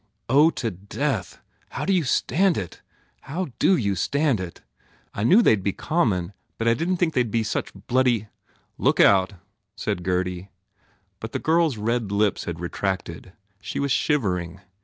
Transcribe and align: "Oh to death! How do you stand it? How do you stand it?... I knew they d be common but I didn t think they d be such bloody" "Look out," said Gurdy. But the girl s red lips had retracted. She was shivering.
"Oh 0.29 0.49
to 0.57 0.71
death! 0.71 1.37
How 1.69 1.85
do 1.85 1.93
you 1.93 2.05
stand 2.05 2.57
it? 2.57 2.81
How 3.21 3.49
do 3.59 3.77
you 3.77 3.93
stand 3.93 4.39
it?... 4.39 4.61
I 5.13 5.23
knew 5.23 5.43
they 5.43 5.55
d 5.55 5.61
be 5.61 5.73
common 5.73 6.33
but 6.57 6.67
I 6.67 6.73
didn 6.73 6.95
t 6.95 6.99
think 6.99 7.13
they 7.13 7.21
d 7.21 7.29
be 7.29 7.43
such 7.43 7.71
bloody" 7.85 8.27
"Look 8.79 8.99
out," 8.99 9.33
said 9.75 10.01
Gurdy. 10.01 10.49
But 11.19 11.33
the 11.33 11.37
girl 11.37 11.67
s 11.67 11.77
red 11.77 12.11
lips 12.11 12.45
had 12.45 12.59
retracted. 12.59 13.33
She 13.59 13.79
was 13.79 13.91
shivering. 13.91 14.61